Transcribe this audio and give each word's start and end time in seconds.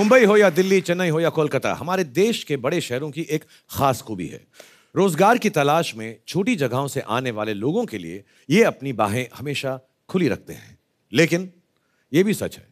मुंबई 0.00 0.24
हो 0.24 0.36
या 0.36 0.50
दिल्ली, 0.50 0.80
चेन्नई 0.80 1.08
हो 1.08 1.20
या 1.20 1.28
कोलकाता, 1.28 1.74
हमारे 1.74 2.04
देश 2.04 2.44
के 2.44 2.56
बड़े 2.56 2.80
शहरों 2.80 3.10
की 3.10 3.22
एक 3.22 3.44
खास 3.70 4.02
खूबी 4.02 4.26
है। 4.26 4.46
रोज़गार 4.96 5.38
की 5.38 5.50
तलाश 5.50 5.94
में 5.96 6.20
छोटी 6.28 6.56
जगहों 6.56 6.88
से 6.88 7.00
आने 7.00 7.30
वाले 7.30 7.54
लोगों 7.54 7.84
के 7.84 7.98
लिए 7.98 8.24
ये 8.50 8.64
अपनी 8.64 8.92
बाहें 8.92 9.28
हमेशा 9.34 9.80
खुली 10.08 10.28
रखते 10.28 10.52
हैं। 10.52 10.78
लेकिन 11.12 11.52
ये 12.12 12.22
भी 12.22 12.34
सच 12.34 12.58
है 12.58 12.68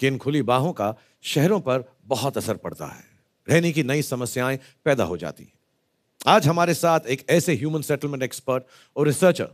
कि 0.00 0.06
इन 0.06 0.18
खुली 0.18 0.42
बाहों 0.42 0.72
का 0.72 0.94
शहरों 1.22 1.60
पर 1.60 1.96
बहुत 2.04 2.36
असर 2.36 2.56
पड़ता 2.56 2.86
है। 2.86 3.04
रहने 3.48 3.72
की 3.72 3.82
नई 3.82 4.02
समस्याएँ 4.02 4.58
पैदा 4.84 5.04
हो 5.04 5.16
जाती 5.16 5.44
हैं। 5.44 5.52
आज 6.26 6.48
हमारे 6.48 6.74
साथ 6.74 7.00
एक 7.00 7.26
ऐसे 7.30 7.54
ह्यूमन 7.54 7.82
सेटलमेंट 7.82 8.22
एक्सपर्ट 8.22 8.64
और 8.96 9.06
रिसर्चर 9.06 9.48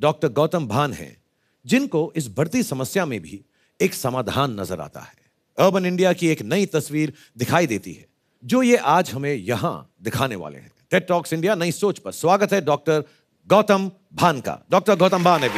डॉक्टर 0.00 0.28
गौतम 0.28 0.66
भान 0.66 0.92
हैं, 0.92 1.22
जिनको 1.66 2.12
इस 2.16 2.28
बढ़ती 2.28 2.62
समस्या 2.62 3.06
में 3.06 3.20
भी 3.20 3.44
एक 3.80 3.94
समाधान 3.94 4.60
नज़र 4.60 4.80
आता 4.80 5.00
है। 5.00 5.23
अर्बन 5.58 5.86
इंडिया 5.86 6.12
की 6.12 6.28
एक 6.28 6.42
नई 6.42 6.66
तस्वीर 6.66 7.12
दिखाई 7.38 7.66
देती 7.66 7.92
है, 7.92 8.06
जो 8.42 8.62
ये 8.62 8.76
आज 8.76 9.10
हमें 9.10 9.34
यहाँ 9.34 9.94
दिखाने 10.02 10.36
वाले 10.36 10.58
हैं। 10.58 10.70
टेट 10.90 11.06
टॉक्स 11.08 11.32
इंडिया 11.32 11.54
नई 11.54 11.72
सोच 11.72 11.98
पर 11.98 12.12
स्वागत 12.12 12.52
है 12.52 12.60
डॉक्टर 12.62 13.04
गौतम 13.48 13.90
भान 14.14 14.40
का। 14.40 14.58
डॉक्टर 14.70 14.96
गौतम 14.96 15.24
भान 15.24 15.42
है 15.42 15.50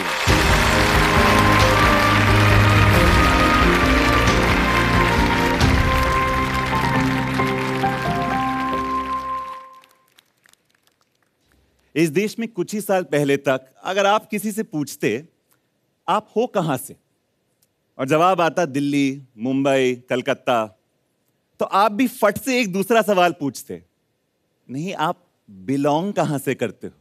इस 11.95 12.11
देश 12.11 12.39
में 12.39 12.49
कुछ 12.49 12.73
ही 12.75 12.81
साल 12.81 13.03
पहले 13.05 13.37
तक 13.39 13.67
अगर 13.85 14.07
आप 14.07 14.29
किसी 14.31 14.53
से 14.53 14.63
पूछते, 14.63 15.23
आप 16.09 16.29
हो 16.37 16.47
कहाँ 16.47 16.77
से? 16.77 16.97
और 17.99 18.07
जवाब 18.07 18.41
आता 18.41 18.65
दिल्ली, 18.65 19.23
मुंबई, 19.39 19.95
कलकत्ता। 19.95 20.67
तो 21.61 21.65
आप 21.65 21.93
भी 21.93 22.09
फट 22.09 22.39
से 22.39 22.61
एक 22.61 22.73
दूसरा 22.73 23.03
सवाल 23.03 23.33
पूछते, 23.33 23.83
नहीं, 24.71 24.95
आप 24.95 25.27
बिलोंग 25.51 26.13
कहाँ 26.13 26.39
से 26.39 26.55
करते 26.55 26.87
हो? 26.87 26.93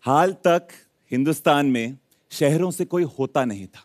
हाल 0.00 0.32
तक 0.32 0.68
हिंदुस्तान 1.10 1.66
में 1.66 1.98
शहरों 2.30 2.70
से 2.70 2.84
कोई 2.84 3.02
होता 3.02 3.44
नहीं 3.44 3.66
था। 3.66 3.84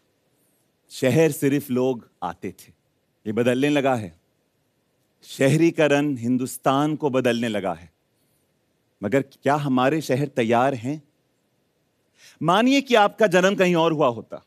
शहर 0.90 1.32
सिर्फ़ 1.32 1.72
लोग 1.74 2.10
आते 2.24 2.52
थे। 2.52 2.74
ये 3.28 3.34
बदलने 3.34 3.70
लगा 3.70 3.96
है। 3.96 4.20
शहरीकरण 5.24 6.18
हिंदुस्तान 6.18 6.96
को 6.96 7.10
बदलने 7.10 7.48
लगा 7.48 7.74
है। 7.74 7.94
मगर 9.04 9.22
क्या 9.22 9.56
हमारे 9.56 10.02
शहर 10.02 10.28
तैयार 10.28 10.74
हैं? 10.74 11.04
मानिए 12.44 12.82
कि 12.82 12.96
आपका 12.96 13.28
जन्म 13.28 13.56
कहीं 13.56 13.76
और 13.76 13.92
हुआ 13.92 14.08
होता। 14.08 14.44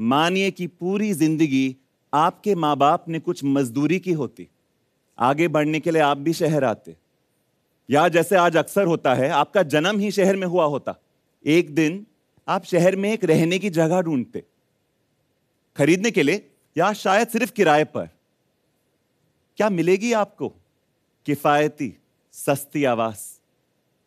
मानिए 0.00 0.50
कि 0.50 0.66
पूरी 0.66 1.12
ज़िंदगी 1.12 1.76
आपके 2.14 2.54
माँ 2.54 2.76
बाप 2.76 3.08
ने 3.08 3.20
कुछ 3.20 3.44
मजदूरी 3.44 3.98
की 3.98 4.12
होती। 4.12 4.48
आगे 5.18 5.48
बढ़ने 5.48 5.80
के 5.80 5.90
लिए 5.90 6.02
आप 6.02 6.18
भी 6.18 6.32
शहर 6.32 6.64
आते। 6.64 6.96
या 7.90 8.08
जैसे 8.08 8.36
आज 8.36 8.56
अक्सर 8.56 8.86
होता 8.86 9.14
है, 9.14 9.28
आपका 9.30 9.62
जन्म 9.62 9.98
ही 9.98 10.10
शहर 10.10 10.36
में 10.36 10.46
हुआ 10.46 10.64
होता। 10.64 10.94
एक 11.44 11.74
दिन 11.74 12.06
आप 12.48 12.64
शहर 12.64 12.96
में 12.96 13.12
एक 13.12 13.24
रहने 13.24 13.58
की 13.58 13.70
जगह 13.70 14.00
ढूंढते। 14.00 14.44
खरीदने 15.76 16.10
के 16.10 16.22
लिए 16.22 16.50
या 16.76 16.92
शायद 16.92 17.28
सिर्फ़ 17.28 17.52
किराए 17.52 17.84
पर। 17.84 18.08
क्या 19.56 19.70
मिलेगी 19.70 20.12
आपको? 20.12 20.48
किफायती, 21.26 21.94
सस्ती 22.32 22.84
आवास 22.84 23.40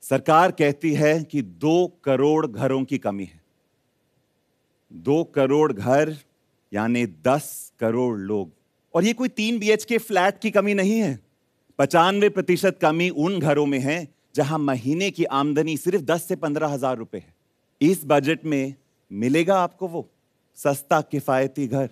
सरकार 0.02 0.52
कहती 0.52 0.94
है 0.94 1.24
कि 1.24 1.42
दो 1.42 2.00
करोड़ 2.04 2.48
घरों 2.48 2.84
की 2.84 2.98
कमी 2.98 3.26
है। 3.26 3.41
दो 4.92 5.24
करोड़ 5.24 5.72
घर, 5.74 6.16
यानी 6.72 7.06
दस 7.06 7.74
करोड़ 7.80 8.18
लोग। 8.20 8.52
और 8.94 9.04
ये 9.04 9.14
कोई 9.14 9.28
तीन 9.28 9.60
बीएचके 9.60 9.98
फ्लैट 9.98 10.40
की 10.40 10.52
कमी 10.52 10.74
नहीं 10.74 11.00
है। 11.00 11.20
पचानवे 11.80 12.30
प्रतिशत 12.30 12.78
कमी 12.82 13.10
उन 13.10 13.40
घरों 13.40 13.66
में 13.66 13.80
है, 13.80 14.08
जहाँ 14.36 14.60
महीने 14.60 15.12
की 15.12 15.24
आमदनी 15.24 15.78
सिर्फ़ 15.78 16.02
दस 16.02 16.28
से 16.28 16.36
पंद्रह 16.36 16.68
हज़ार 16.68 16.98
रुपए 16.98 17.18
है। 17.18 17.34
इस 17.82 18.02
बजट 18.06 18.46
में 18.46 18.74
मिलेगा 19.12 19.60
आपको 19.60 19.88
वो 19.88 20.08
सस्ता 20.58 21.02
किफायती 21.02 21.68
घर। 21.68 21.90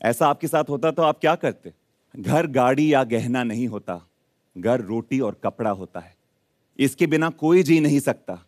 ऐसा 0.00 0.26
आपके 0.26 0.48
साथ 0.48 0.64
होता 0.68 0.90
तो 0.90 1.02
आप 1.02 1.18
क्या 1.18 1.34
करते? 1.34 1.72
घर, 2.14 2.46
गाड़ी 2.46 2.92
या 2.92 3.02
गहना 3.04 3.42
नहीं 3.44 3.66
होता। 3.68 4.00
घर, 4.56 4.80
रोटी 4.80 5.20
और 5.20 5.40
कपड़ा 5.44 5.70
होता 5.70 6.00
है। 6.00 6.14
इसके 6.78 7.06
बिना 7.06 7.30
कोई 7.30 7.62
जी 7.62 7.80
नहीं 7.80 8.00
सकता। 8.00 8.38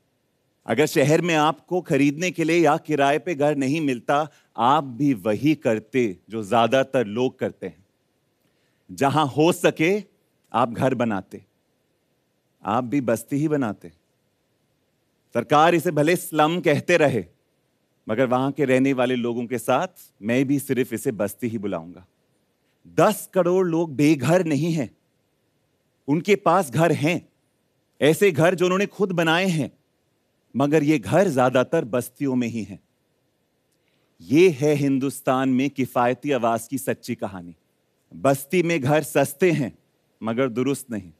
अगर 0.68 0.86
शहर 0.86 1.20
में 1.20 1.34
आपको 1.34 1.80
खरीदने 1.80 2.30
के 2.30 2.44
लिए 2.44 2.56
या 2.56 2.76
किराए 2.76 3.18
पे 3.18 3.34
घर 3.34 3.56
नहीं 3.56 3.80
मिलता, 3.80 4.28
आप 4.56 4.84
भी 4.84 5.14
वही 5.14 5.54
करते 5.54 6.18
जो 6.30 6.42
ज़्यादातर 6.42 7.06
लोग 7.06 7.38
करते 7.38 7.66
हैं। 7.66 7.86
जहाँ 8.90 9.26
हो 9.26 9.52
सके, 9.52 10.02
आप 10.52 10.72
घर 10.72 10.94
बनाते। 10.94 11.44
आप 12.62 12.84
भी 12.84 13.00
बस्ती 13.00 13.36
ही 13.36 13.48
बनाते। 13.48 13.92
सरकार 15.34 15.74
इसे 15.74 15.90
भले 15.90 16.16
स्लम 16.16 16.60
कहते 16.60 16.96
रहे, 16.96 17.24
मगर 18.08 18.26
वहाँ 18.26 18.52
के 18.52 18.64
रहने 18.64 18.92
वाले 18.92 19.16
लोगों 19.16 19.46
के 19.46 19.58
साथ 19.58 19.88
मैं 20.22 20.44
भी 20.44 20.58
सिर्फ़ 20.58 20.94
इसे 20.94 21.12
बस्ती 21.12 21.48
ही 21.48 21.58
बुलाऊँगा। 21.58 22.06
दस 22.98 23.28
करोड़ 23.34 23.66
लोग 23.66 23.96
बेघर 23.96 24.44
नहीं 24.44 24.72
हैं। 24.72 24.90
उनके 26.08 26.36
पास 26.36 26.70
घर 26.70 26.92
हैं। 26.92 27.28
ऐसे 28.00 28.30
घर 28.30 28.54
जो 28.54 28.64
उन्होंने 28.64 28.86
खुद 28.86 29.12
बनाए 29.12 29.46
हैं। 29.46 29.77
मगर 30.58 30.82
ये 30.82 30.98
घर 30.98 31.28
ज़्यादातर 31.28 31.84
बस्तियों 31.84 32.34
में 32.34 32.48
ही 32.48 32.62
हैं। 32.62 32.80
ये 34.20 34.48
है 34.50 34.74
हिंदुस्तान 34.74 35.48
में 35.48 35.70
किफायती 35.70 36.30
आवास 36.32 36.68
की 36.68 36.78
सच्ची 36.78 37.14
कहानी। 37.14 37.54
बस्ती 38.12 38.62
में 38.62 38.80
घर 38.80 39.02
सस्ते 39.02 39.50
हैं, 39.50 39.78
मगर 40.22 40.48
दुरुस्त 40.48 40.90
नहीं। 40.90 41.12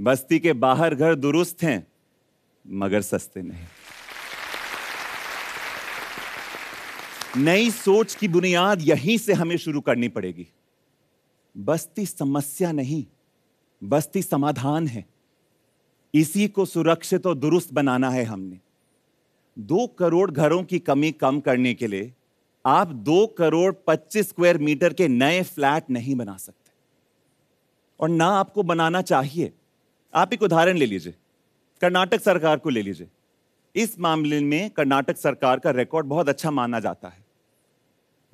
बस्ती 0.00 0.38
के 0.38 0.52
बाहर 0.52 0.94
घर 0.94 1.14
दुरुस्त 1.14 1.62
हैं, 1.62 1.86
मगर 2.64 3.00
सस्ते 3.00 3.42
नहीं। 3.42 3.66
नई 7.36 7.70
सोच 7.70 8.14
की 8.14 8.28
बुनियाद 8.28 8.82
यहीं 8.82 9.18
से 9.18 9.32
हमें 9.32 9.56
शुरू 9.56 9.80
करनी 9.80 10.08
पड़ेगी। 10.08 10.46
बस्ती 11.56 12.06
समस्या 12.06 12.72
नहीं, 12.72 13.04
बस्ती 13.82 14.22
समाधान 14.22 14.86
है। 14.86 15.04
इसी 16.14 16.48
को 16.48 16.64
सुरक्षित 16.64 17.26
और 17.26 17.34
दुरुस्त 17.34 17.72
बनाना 17.72 18.10
है 18.10 18.24
हमने। 18.24 18.60
दो 19.58 19.86
करोड़ 19.86 20.30
घरों 20.30 20.64
की 20.64 20.78
कमी 20.78 21.12
कम 21.12 21.40
करने 21.40 21.74
के 21.74 21.86
लिए 21.86 22.14
आप 22.66 22.88
दो 22.88 23.26
करोड़ 23.26 23.74
पच्चीस 23.86 24.28
स्क्वायर 24.28 24.58
मीटर 24.58 24.92
के 24.92 25.08
नए 25.08 25.42
फ्लैट 25.42 25.90
नहीं 25.90 26.14
बना 26.14 26.36
सकते। 26.36 26.70
और 28.00 28.08
ना 28.08 28.26
आपको 28.26 28.62
बनाना 28.62 29.02
चाहिए। 29.02 29.52
आप 30.14 30.32
एक 30.32 30.42
उदाहरण 30.42 30.76
ले 30.76 30.86
लीजिए। 30.86 31.14
कर्नाटक 31.80 32.20
सरकार 32.20 32.58
को 32.58 32.70
ले 32.70 32.82
लीजिए। 32.82 33.08
इस 33.76 34.00
मामले 34.00 34.40
में 34.40 34.70
कर्नाटक 34.70 35.16
सरकार 35.16 35.58
का 35.58 35.70
रिकॉर्ड 35.70 36.06
बहुत 36.06 36.28
अच्छा 36.28 36.50
माना 36.50 36.80
जाता 36.80 37.08
है। 37.08 37.24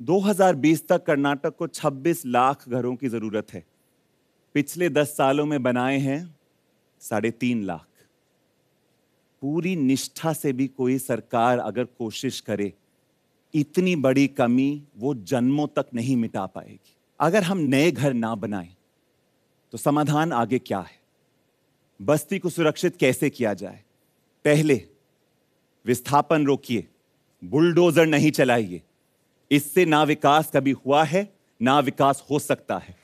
2020 0.00 0.88
तक 0.88 1.04
कर्नाटक 1.04 1.56
को 1.56 1.66
26 1.66 2.26
लाख 2.26 2.68
घरों 2.68 2.96
की 2.96 3.08
ज़रूरत 3.08 3.46
है। 3.52 3.64
पिछले 4.54 4.88
10 4.88 5.16
सालों 5.16 5.46
में 5.46 5.62
बनाए 5.62 5.98
हैं 5.98 6.36
साढ़े 7.02 7.30
तीन 7.30 7.62
लाख। 7.62 7.86
पूरी 9.42 9.74
निष्ठा 9.76 10.32
से 10.32 10.52
भी 10.52 10.66
कोई 10.68 10.98
सरकार 10.98 11.58
अगर 11.58 11.84
कोशिश 11.84 12.40
करे, 12.40 12.72
इतनी 13.54 13.96
बड़ी 13.96 14.26
कमी 14.28 14.82
वो 14.96 15.14
जन्मों 15.14 15.66
तक 15.66 15.86
नहीं 15.94 16.16
मिटा 16.16 16.46
पाएगी। 16.46 16.96
अगर 17.20 17.42
हम 17.42 17.58
नए 17.58 17.90
घर 17.90 18.12
ना 18.12 18.34
बनाएँ 18.34 18.74
तो 19.72 19.78
समाधान 19.78 20.32
आगे 20.32 20.58
क्या 20.58 20.80
है? 20.80 21.00
बस्ती 22.00 22.38
को 22.38 22.50
सुरक्षित 22.50 22.96
कैसे 22.96 23.30
किया 23.30 23.54
जाए? 23.54 23.82
पहले 24.44 24.80
विस्थापन 25.84 26.46
रोकिए, 26.46 26.88
बुलडोजर 27.42 28.06
नहीं 28.06 28.30
चलाइए। 28.30 28.82
इससे 29.50 29.84
ना 29.84 30.02
विकास 30.02 30.50
कभी 30.54 30.70
हुआ 30.70 31.04
है, 31.04 31.32
ना 31.60 31.78
विकास 31.80 32.24
हो 32.30 32.38
सकता 32.38 32.78
है। 32.78 33.01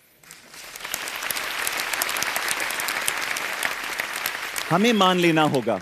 हमें 4.71 4.93
मान 4.93 5.19
लेना 5.19 5.43
होगा 5.43 5.81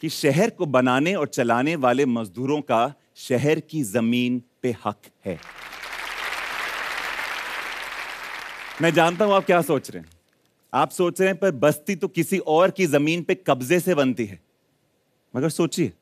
कि 0.00 0.08
शहर 0.08 0.50
को 0.50 0.66
बनाने 0.66 1.14
और 1.14 1.28
चलाने 1.28 1.76
वाले 1.76 2.06
मजदूरों 2.06 2.60
का 2.60 2.94
शहर 3.16 3.60
की 3.60 3.82
ज़मीन 3.82 4.42
पे 4.62 4.76
हक 4.84 5.02
है। 5.24 5.38
मैं 8.82 8.90
जानता 8.90 9.24
हूँ 9.24 9.34
आप 9.34 9.44
क्या 9.44 9.62
सोच 9.62 9.90
रहे 9.90 10.02
हैं। 10.02 10.10
आप 10.74 10.90
सोच 10.90 11.20
रहे 11.20 11.30
हैं, 11.30 11.38
पर 11.38 11.50
बस्ती 11.50 11.96
तो 11.96 12.08
किसी 12.08 12.38
और 12.38 12.70
की 12.70 12.86
ज़मीन 12.86 13.22
पे 13.22 13.34
कब्जे 13.34 13.80
से 13.80 13.94
बनती 13.94 14.26
है। 14.26 14.40
मगर 15.36 15.48
सोचिए, 15.48 15.92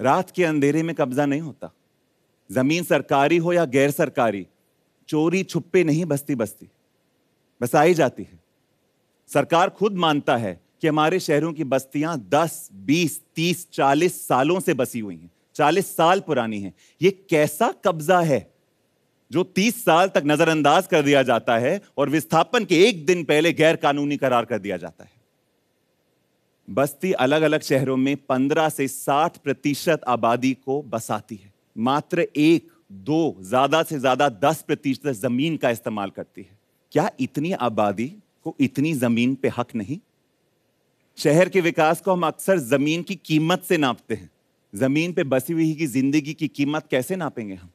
रात 0.00 0.30
के 0.30 0.44
अंधेरे 0.44 0.82
में 0.82 0.94
कब्जा 0.94 1.26
नहीं 1.26 1.40
होता। 1.40 1.72
ज़मीन 2.50 2.84
सरकारी 2.84 3.36
हो 3.36 3.52
या 3.52 3.64
गैर 3.64 3.90
सरकारी, 3.90 4.46
चोरी 5.08 5.42
छुपे 5.42 5.84
नहीं 5.84 6.04
बस्ती 6.04 6.34
बस्ती। 6.34 6.68
बसाई 7.60 7.94
जाती 7.94 8.22
है। 8.22 8.40
सरकार 9.28 9.70
खुद 9.70 9.96
मानता 9.96 10.36
है 10.36 10.61
कि 10.82 10.88
हमारे 10.88 11.18
शहरों 11.20 11.52
की 11.52 11.64
बस्तियाँ 11.64 12.16
10, 12.30 12.68
20, 12.86 13.20
30, 13.36 13.66
40 13.72 14.20
सालों 14.20 14.58
से 14.60 14.74
बसी 14.74 15.00
हुई 15.00 15.14
हैं 15.16 15.30
40 15.56 15.86
साल 15.96 16.20
पुरानी 16.20 16.60
हैं। 16.60 16.72
ये 17.00 17.10
कैसा 17.30 17.72
कब्जा 17.84 18.20
है 18.20 18.46
जो 19.30 19.42
30 19.56 19.84
साल 19.84 20.08
तक 20.08 20.22
नजरअंदाज 20.26 20.86
कर 20.86 21.02
दिया 21.02 21.22
जाता 21.22 21.58
है 21.58 21.80
और 21.98 22.10
विस्थापन 22.10 22.64
के 22.64 22.82
एक 22.86 23.06
दिन 23.06 23.24
पहले 23.24 23.52
गैर 23.52 23.76
कानूनी 23.76 24.16
करार 24.16 24.44
कर 24.44 24.58
दिया 24.58 24.76
जाता 24.76 25.04
है? 25.04 25.10
बस्ती 26.68 27.12
अलग 27.12 27.42
अलग 27.42 27.62
शहरों 27.62 27.96
में 27.96 28.16
15 28.30 28.68
से 28.68 28.88
60 28.88 29.36
प्रतिशत 29.38 30.04
आबादी 30.08 30.52
को 30.54 30.82
बसाती 30.82 31.36
है। 31.36 31.52
मात्र 31.76 32.26
एक 32.36 32.70
दो 32.92 33.36
ज़्यादा 33.42 33.82
से 33.82 33.98
ज़्यादा 33.98 34.28
10 34.42 34.62
प्रतिशत 34.62 35.08
ज़मीन 35.08 35.56
का 35.56 35.70
इस्तेमाल 35.70 36.10
करती 36.10 36.42
है। 36.42 36.58
क्या 36.92 37.10
इतनी 37.20 37.52
आबादी 37.52 38.14
को 38.44 38.56
इतनी 38.60 38.92
ज़मीन 38.94 39.34
पे 39.34 39.48
हक 39.48 39.74
नहीं? 39.74 39.98
शहर 41.18 41.48
के 41.48 41.60
विकास 41.60 42.00
को 42.00 42.12
हम 42.12 42.26
अक्सर 42.26 42.58
ज़मीन 42.58 43.02
की 43.02 43.14
कीमत 43.14 43.62
से 43.62 43.76
नापते 43.76 44.14
हैं। 44.14 44.30
ज़मीन 44.74 45.12
पे 45.12 45.24
बसी 45.24 45.52
हुई 45.52 45.74
की 45.74 45.86
ज़िंदगी 45.86 46.34
की 46.34 46.48
कीमत 46.48 46.86
कैसे 46.90 47.16
नापेंगे 47.16 47.54
हम? 47.54 47.70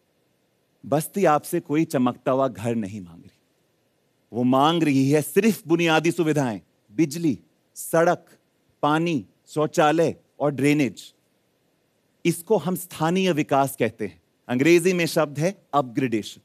बस्ती 0.85 1.25
आपसे 1.25 1.59
कोई 1.59 1.85
चमकता 1.85 2.31
हुआ 2.31 2.47
घर 2.47 2.75
नहीं 2.75 3.01
मांग 3.01 3.19
रही। 3.19 3.37
वो 4.33 4.43
मांग 4.43 4.83
रही 4.83 5.11
है 5.11 5.21
सिर्फ़ 5.21 5.61
बुनियादी 5.67 6.11
सुविधाएँ, 6.11 6.61
बिजली, 6.91 7.39
सड़क, 7.75 8.25
पानी, 8.83 9.25
शौचालय 9.47 10.15
और 10.39 10.51
ड्रेनेज। 10.51 11.13
इसको 12.25 12.57
हम 12.57 12.75
स्थानीय 12.75 13.31
विकास 13.31 13.75
कहते 13.75 14.05
हैं। 14.05 14.21
अंग्रेज़ी 14.47 14.93
में 14.93 15.05
शब्द 15.05 15.39
है 15.39 15.55
अपग्रेडेशन 15.73 16.41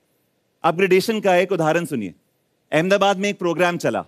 अपग्रेडेशन 0.65 1.21
का 1.21 1.37
एक 1.37 1.53
उदाहरण 1.53 1.85
सुनिए। 1.85 2.15
अहमदाबाद 2.73 3.19
में 3.19 3.29
एक 3.29 3.39
प्रोग्राम 3.39 3.77
चला। 3.77 4.05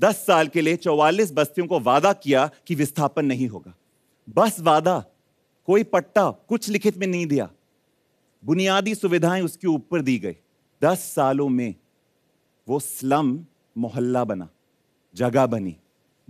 दस 0.00 0.16
साल 0.26 0.48
के 0.48 0.60
लिए 0.60 0.76
चौवालीस 0.76 1.32
बस्तियों 1.32 1.66
को 1.66 1.80
वादा 1.80 2.12
किया 2.12 2.50
कि 2.66 2.74
विस्थापन 2.74 3.24
नहीं 3.24 3.48
होगा। 3.48 3.74
बस 4.28 4.60
वादा, 4.60 5.04
कोई 5.66 5.84
पट्टा 5.84 6.30
कुछ 6.30 6.68
लिखित 6.68 6.96
में 6.96 7.06
नहीं 7.06 7.26
दिया। 7.26 7.50
बुनियादी 8.44 8.94
सुविधाएँ 8.94 9.42
उसके 9.42 9.66
ऊपर 9.66 10.00
दी 10.00 10.18
गई। 10.18 10.36
दस 10.82 10.98
सालों 10.98 11.48
में 11.48 11.74
वो 12.68 12.80
स्लम 12.80 13.46
मोहल्ला 13.78 14.24
बना, 14.24 14.48
जगह 15.14 15.46
बनी, 15.46 15.76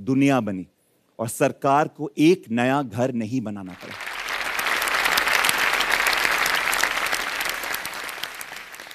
दुनिया 0.01 0.41
बनी 0.41 0.67
और 1.19 1.29
सरकार 1.29 1.89
को 1.89 2.11
एक 2.19 2.45
नया 2.51 2.83
घर 2.83 3.13
नहीं 3.13 3.41
बनाना 3.41 3.73
पड़ा। 3.73 3.95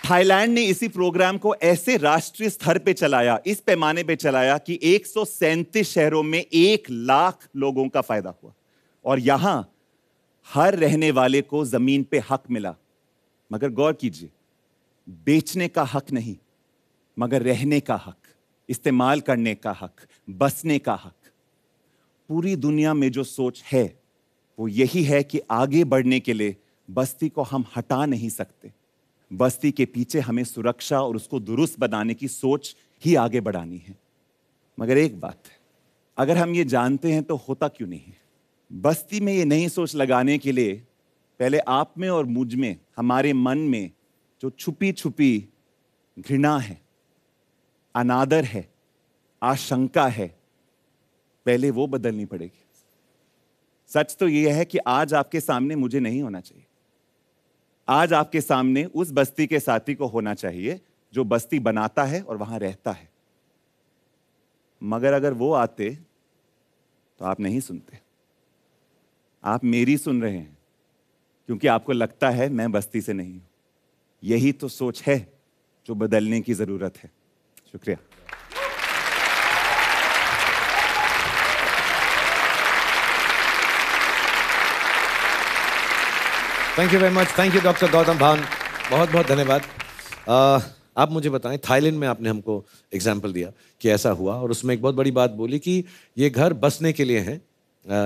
थाईलैंड 0.09 0.53
ने 0.53 0.63
इसी 0.63 0.87
प्रोग्राम 0.87 1.37
को 1.37 1.55
ऐसे 1.55 1.97
राष्ट्रीय 1.97 2.49
स्तर 2.49 2.77
पे 2.77 2.93
चलाया, 2.93 3.39
इस 3.45 3.59
पैमाने 3.59 4.03
पे 4.03 4.15
चलाया 4.15 4.57
कि 4.57 4.79
एक 4.83 5.07
सौ 5.07 5.25
सैंतीस 5.25 5.89
शहरों 5.89 6.23
में 6.23 6.45
एक 6.53 6.87
लाख 6.89 7.47
लोगों 7.55 7.89
का 7.89 8.01
फ़ायदा 8.01 8.33
हुआ। 8.43 8.53
और 9.05 9.19
यहाँ 9.19 9.73
हर 10.53 10.75
रहने 10.75 11.11
वाले 11.11 11.41
को 11.41 11.65
ज़मीन 11.65 12.03
पे 12.03 12.19
हक 12.19 12.43
मिला। 12.51 12.75
मगर 13.51 13.69
गौर 13.69 13.93
कीजिए, 13.93 14.29
बेचने 15.09 15.67
का 15.67 15.83
हक 15.83 16.11
नहीं, 16.11 16.35
मगर 17.19 17.41
रहने 17.41 17.79
का 17.79 17.95
हक, 17.95 18.17
इस्तेमाल 18.69 19.21
करने 19.21 19.55
का 19.55 19.77
हक, 19.81 19.95
बसने 20.29 20.79
का 20.79 20.93
हक। 20.93 21.31
पूरी 22.29 22.55
दुनिया 22.55 22.93
में 22.93 23.11
जो 23.11 23.23
सोच 23.23 23.63
है, 23.71 23.99
वो 24.59 24.67
यही 24.67 25.03
है 25.03 25.23
कि 25.23 25.41
आगे 25.51 25.83
बढ़ने 25.83 26.19
के 26.19 26.33
लिए 26.33 26.55
बस्ती 26.89 27.29
को 27.29 27.41
हम 27.41 27.65
हटा 27.75 28.05
नहीं 28.05 28.29
सकते। 28.29 28.78
बस्ती 29.33 29.71
के 29.71 29.85
पीछे 29.85 30.19
हमें 30.19 30.43
सुरक्षा 30.43 31.01
और 31.01 31.15
उसको 31.15 31.39
दुरुस्त 31.39 31.79
बनाने 31.79 32.13
की 32.13 32.27
सोच 32.27 32.75
ही 33.05 33.15
आगे 33.15 33.41
बढ़ानी 33.41 33.77
है। 33.77 33.97
मगर 34.79 34.97
एक 34.97 35.19
बात, 35.19 35.43
अगर 36.17 36.37
हम 36.37 36.53
ये 36.55 36.63
जानते 36.65 37.11
हैं 37.11 37.23
तो 37.23 37.35
होता 37.35 37.67
क्यों 37.67 37.87
नहीं? 37.89 37.99
है 37.99 38.17
बस्ती 38.73 39.19
में 39.19 39.33
ये 39.33 39.45
नई 39.45 39.69
सोच 39.69 39.95
लगाने 39.95 40.37
के 40.37 40.51
लिए 40.51 40.87
पहले 41.39 41.59
आप 41.59 41.93
में 41.97 42.09
और 42.09 42.25
मुझमें, 42.25 42.79
हमारे 42.97 43.33
मन 43.33 43.57
में 43.57 43.91
जो 44.41 44.49
छुपी 44.49 44.91
छुपी 44.91 45.49
घृणा 46.19 46.57
है, 46.57 46.81
अनादर 47.95 48.43
है, 48.43 48.73
आशंका 49.43 50.07
है, 50.07 50.39
पहले 51.45 51.71
वो 51.71 51.87
बदलनी 51.87 52.25
पड़ेगी। 52.25 52.65
सच 53.87 54.17
तो 54.19 54.27
यह 54.27 54.55
है 54.55 54.65
कि 54.65 54.77
आज 54.77 55.13
आपके 55.13 55.39
सामने 55.39 55.75
मुझे 55.75 55.99
नहीं 55.99 56.21
होना 56.21 56.39
चाहिए। 56.39 56.65
आज 57.89 58.13
आपके 58.13 58.41
सामने 58.41 58.83
उस 58.85 59.11
बस्ती 59.11 59.45
के 59.47 59.59
साथी 59.59 59.93
को 59.95 60.07
होना 60.07 60.33
चाहिए 60.33 60.79
जो 61.13 61.23
बस्ती 61.23 61.59
बनाता 61.59 62.03
है 62.03 62.21
और 62.21 62.37
वहाँ 62.37 62.59
रहता 62.59 62.91
है। 62.91 63.07
मगर 64.81 65.13
अगर 65.13 65.33
वो 65.33 65.51
आते 65.53 65.89
तो 67.19 67.25
आप 67.25 67.39
नहीं 67.39 67.59
सुनते। 67.59 67.99
आप 69.43 69.63
मेरी 69.63 69.97
सुन 69.97 70.21
रहे 70.21 70.37
हैं, 70.37 70.57
क्योंकि 71.49 71.67
आपको 71.67 71.91
लगता 71.91 72.29
है 72.29 72.49
मैं 72.49 72.71
बस्ती 72.71 73.01
से 73.01 73.13
नहीं 73.13 73.33
हूँ। 73.33 73.47
यही 74.23 74.51
तो 74.51 74.67
सोच 74.67 75.01
है 75.03 75.17
जो 75.87 75.95
बदलने 75.95 76.41
की 76.41 76.53
ज़रूरत 76.53 76.97
है। 76.97 77.11
शुक्रिया। 77.71 77.97
Thank 86.77 86.93
you 86.93 86.99
very 86.99 87.13
much 87.15 87.27
thank 87.37 87.55
you 87.55 87.61
doctor 87.61 87.91
Gautam 87.91 88.17
Bhan 88.17 88.41
बहुत 88.91 89.11
बहुत 89.11 89.27
धन्यवाद। 89.27 89.61
आप 90.97 91.11
मुझे 91.11 91.29
बताएँ, 91.29 91.57
थाईलैंड 91.59 91.97
में 91.99 92.07
आपने 92.07 92.29
हमको 92.29 92.63
एग्ज़ाम्पल 92.91 93.33
दिया 93.33 93.51
कि 93.81 93.89
ऐसा 93.89 94.09
हुआ 94.11 94.35
और 94.35 94.51
उसमें 94.51 94.73
एक 94.73 94.81
बहुत 94.81 94.95
बड़ी 94.95 95.11
बात 95.11 95.31
बोली 95.33 95.59
कि 95.59 95.83
ये 96.17 96.29
घर 96.29 96.53
बसने 96.55 96.91
के 96.93 97.03
लिए 97.03 97.19
हैं। 97.19 97.41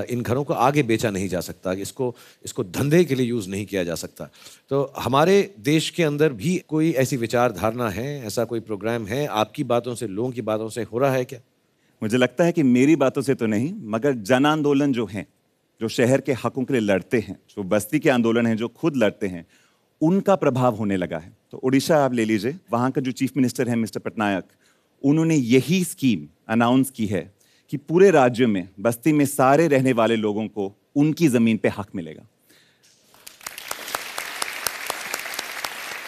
इन 0.06 0.21
घरों 0.21 0.44
को 0.44 0.54
आगे 0.56 0.83
बेचा 0.83 1.10
नहीं 1.10 1.27
जा 1.30 1.39
सकता, 1.42 1.71
इसको 1.74 2.15
इसको 2.45 2.63
धंधे 2.63 3.04
के 3.06 3.15
लिए 3.15 3.25
यूज़ 3.25 3.50
नहीं 3.50 3.65
किया 3.65 3.83
जा 3.83 3.95
सकता। 3.95 4.30
तो 4.69 4.92
हमारे 5.00 5.54
देश 5.62 5.89
के 5.89 6.04
अंदर 6.04 6.33
भी 6.33 6.57
कोई 6.68 6.92
ऐसी 6.94 7.18
विचारधारणा 7.18 7.89
है, 7.89 8.25
ऐसा 8.25 8.44
कोई 8.45 8.60
प्रोग्राम 8.62 9.07
है? 9.07 9.25
आपकी 9.27 9.63
बातों 9.65 9.95
से, 9.95 10.07
लोगों 10.07 10.31
की 10.31 10.42
बातों 10.44 10.69
से 10.69 10.83
हो 10.83 10.98
रहा 10.98 11.12
है 11.12 11.25
क्या? 11.25 11.39
मुझे 12.01 12.18
लगता 12.18 12.44
है 12.44 12.51
कि 12.51 12.63
मेरी 12.65 12.95
बातों 12.98 13.21
से 13.21 13.36
तो 13.36 13.45
नहीं, 13.48 13.74
मगर 13.86 14.13
जन 14.13 14.45
आंदोलन 14.45 14.94
जो 14.94 15.06
हैं 15.06 15.25
जो 15.84 15.88
शहर 15.90 16.22
के 16.22 16.34
हकों 16.34 16.64
के 16.64 16.74
लिए 16.74 16.82
लड़ते 16.82 17.20
हैं, 17.20 17.36
जो 17.50 17.64
बस्ती 17.64 18.00
के 18.00 18.10
आंदोलन 18.10 18.46
हैं, 18.48 18.56
जो 18.58 18.68
खुद 18.68 18.98
लड़ते 18.98 19.28
हैं, 19.28 19.46
उनका 20.02 20.36
प्रभाव 20.36 20.76
होने 20.76 20.98
लगा 20.98 21.18
है। 21.18 21.32
तो 21.52 21.58
उड़ीसा 21.58 21.98
आप 22.06 22.14
ले 22.14 22.26
लीजिए, 22.26 22.56
वहाँ 22.72 22.92
का 22.92 23.02
जो 23.02 23.12
चीफ 23.12 23.32
मिनिस्टर 23.38 23.70
है 23.70 23.76
मिस्टर 23.76 24.00
पटनायक, 24.00 24.44
उन्होंने 25.04 25.36
यही 25.36 25.84
स्कीम 25.84 26.28
अनाउंस 26.50 26.90
की 26.90 27.06
है 27.06 27.22
कि 27.70 27.78
पूरे 27.78 28.12
राज्य 28.12 28.46
में, 28.46 28.70
बस्ती 28.80 29.14
में 29.14 29.26
सारे 29.26 29.68
रहने 29.68 29.94
वाले 29.94 30.16
लोगों 30.16 30.48
को 30.48 30.72
उनकी 30.96 31.28
ज़मीन 31.28 31.58
पे 31.58 31.70
हक 31.70 31.88
मिलेगा। 31.96 32.24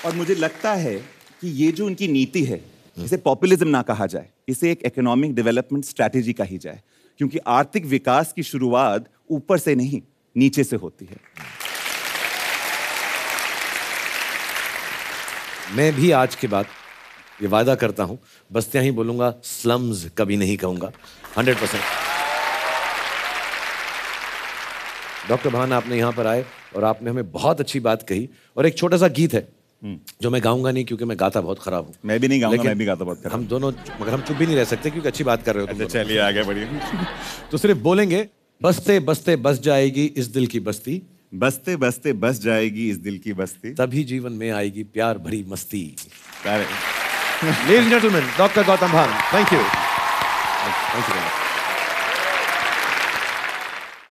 और 0.06 0.16
मुझे 0.16 0.36
लगता 0.36 0.74
है 0.74 0.96
कि 1.42 1.48
ये 1.48 1.72
जो 1.72 1.86
उनकी 1.86 2.08
नीति 2.08 2.44
है, 2.44 2.62
इसे 2.98 3.18
पॉपुलिज्म 3.18 3.68
ना 3.68 3.82
कहा 3.82 4.06
जाए, 4.06 4.30
इसे 4.50 4.72
एक 4.72 4.86
इकोनॉमिक 4.86 5.36
डेवलपमेंट 5.36 5.86
स्ट्रैटेजी 5.86 6.34
कही 6.34 6.58
जाए, 6.58 6.82
क्योंकि 7.18 7.38
आर्थिक 7.38 7.86
विकास 7.86 8.34
की 8.34 8.44
शुरुआत 8.44 9.10
ऊपर 9.30 9.58
से 9.58 9.76
नहीं 9.76 10.02
नीचे 10.36 10.64
से 10.64 10.76
होती 10.76 11.06
है। 11.06 11.18
मैं 15.76 15.92
भी 15.96 16.12
आज 16.14 16.36
के 16.36 16.48
बाद 16.48 16.66
ये 17.42 17.48
वादा 17.48 17.76
करता 17.76 18.04
हूँ 18.04 18.18
बस्तियाँ 18.50 18.84
ही 18.84 18.92
बोलूँगा 19.00 19.34
स्लम्स 19.44 20.06
कभी 20.18 20.38
नहीं 20.38 20.58
कहूँगा। 20.58 20.92
हंड्रेड 21.38 21.58
परसेंट 21.60 21.84
डॉक्टर 25.30 25.50
भान 25.50 25.74
आपने 25.74 25.98
यहाँ 25.98 26.12
पर 26.14 26.28
आए 26.28 26.46
और 26.76 26.84
आपने 26.84 27.10
हमें 27.10 27.32
बहुत 27.32 27.60
अच्छी 27.60 27.80
बात 27.80 28.04
कही 28.10 28.30
और 28.58 28.66
एक 28.66 28.78
छोटा 28.78 28.98
सा 28.98 29.08
गीत 29.20 29.34
है 29.34 29.48
हम्म। 29.82 30.00
जो 30.22 30.30
मैं 30.30 30.42
गाऊँगा 30.44 30.72
नहीं 30.72 30.86
क्योंकि 30.86 31.06
मैं 31.06 31.18
गाता 31.20 31.42
बहुत 31.42 31.60
खराब 31.60 31.86
हूँ। 31.86 31.94
मैं 32.06 32.20
भी 32.20 32.28
नहीं 32.28 32.42
गाऊँगा 32.42 32.64
मैं 32.64 32.78
भी 32.78 32.86
गाता 32.86 33.06
बहुत 33.06 33.22
खराब 33.22 33.34
हम 33.34 33.46
दोनों 33.48 33.72
मगर 34.02 34.10
हम 34.10 34.22
चुप 34.22 34.38
भी 34.38 34.46
नहीं 34.46 34.56
रह 34.56 34.64
सकते 34.66 34.90
क्योंकि 34.90 35.08
अच्छी 35.08 35.24
बात 35.24 35.44
कर 35.44 35.56
रहे 35.56 35.66
हो 35.66 35.72
अच्छा 35.74 35.86
चलिए 36.04 36.20
आगे 36.20 36.44
बढ़िए। 36.44 36.68
तो 37.52 37.58
सिर्फ़ 37.58 37.80
बोलेंगे 37.80 38.28
बसते 38.62 39.00
बसते 39.00 39.36
बस 39.36 39.60
जाएगी 39.60 40.06
इस 40.18 40.26
दिल 40.28 40.48
की 40.48 40.60
बस्ती। 40.60 41.02
बसते 41.34 41.76
बसते 41.76 42.14
बस 42.14 42.40
जाएगी 42.42 42.90
इस 42.90 42.98
दिल 42.98 43.18
की 43.18 43.34
बस्ती। 43.34 43.74
तभी 43.74 44.04
जीवन 44.04 44.34
में 44.34 44.50
आएगी 44.52 44.84
प्यार 44.84 45.18
भरी 45.18 45.44
मस्ती। 45.48 45.96
Ladies 46.46 47.90
gentleman 47.90 48.28
doctor 48.38 48.64
Gautam 48.64 48.92
Bhan 48.92 49.18
thank 49.34 49.54
you 49.54 49.60
thank 49.60 51.10
much. 51.10 51.45